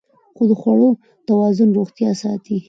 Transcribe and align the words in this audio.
د 0.47 0.51
خوړو 0.59 0.89
توازن 1.27 1.69
روغتیا 1.77 2.11
ساتي. 2.21 2.57